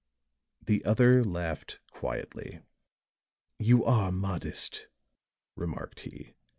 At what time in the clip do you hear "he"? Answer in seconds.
5.99-6.33